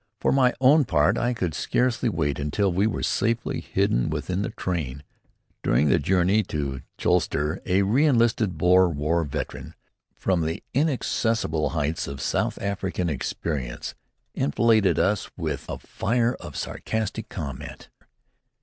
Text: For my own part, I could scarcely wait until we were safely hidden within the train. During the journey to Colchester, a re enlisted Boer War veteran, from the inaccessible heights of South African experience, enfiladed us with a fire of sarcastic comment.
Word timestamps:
For 0.19 0.31
my 0.31 0.51
own 0.59 0.85
part, 0.85 1.15
I 1.15 1.35
could 1.35 1.53
scarcely 1.53 2.09
wait 2.09 2.39
until 2.39 2.73
we 2.73 2.87
were 2.87 3.03
safely 3.03 3.59
hidden 3.59 4.09
within 4.09 4.41
the 4.41 4.49
train. 4.49 5.03
During 5.61 5.89
the 5.89 5.99
journey 5.99 6.41
to 6.45 6.81
Colchester, 6.97 7.61
a 7.67 7.83
re 7.83 8.07
enlisted 8.07 8.57
Boer 8.57 8.89
War 8.89 9.23
veteran, 9.23 9.75
from 10.15 10.41
the 10.41 10.63
inaccessible 10.73 11.69
heights 11.77 12.07
of 12.07 12.19
South 12.19 12.57
African 12.63 13.11
experience, 13.11 13.93
enfiladed 14.33 14.97
us 14.97 15.29
with 15.37 15.69
a 15.69 15.77
fire 15.77 16.33
of 16.39 16.57
sarcastic 16.57 17.29
comment. 17.29 17.89